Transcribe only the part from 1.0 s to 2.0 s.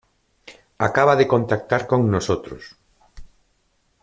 de contactar